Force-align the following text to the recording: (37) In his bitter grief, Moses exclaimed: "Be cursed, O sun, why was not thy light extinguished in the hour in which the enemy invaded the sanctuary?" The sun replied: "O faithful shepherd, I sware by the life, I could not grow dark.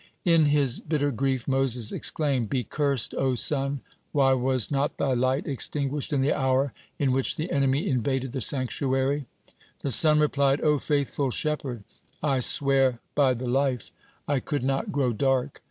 (37) 0.25 0.33
In 0.45 0.49
his 0.51 0.79
bitter 0.81 1.11
grief, 1.11 1.47
Moses 1.47 1.91
exclaimed: 1.91 2.49
"Be 2.49 2.63
cursed, 2.63 3.13
O 3.13 3.35
sun, 3.35 3.81
why 4.11 4.33
was 4.33 4.71
not 4.71 4.97
thy 4.97 5.13
light 5.13 5.45
extinguished 5.45 6.11
in 6.11 6.21
the 6.21 6.33
hour 6.33 6.73
in 6.97 7.11
which 7.11 7.35
the 7.35 7.51
enemy 7.51 7.87
invaded 7.87 8.31
the 8.31 8.41
sanctuary?" 8.41 9.27
The 9.83 9.91
sun 9.91 10.17
replied: 10.19 10.59
"O 10.61 10.79
faithful 10.79 11.29
shepherd, 11.29 11.83
I 12.23 12.39
sware 12.39 12.99
by 13.13 13.35
the 13.35 13.47
life, 13.47 13.91
I 14.27 14.39
could 14.39 14.63
not 14.63 14.91
grow 14.91 15.13
dark. 15.13 15.59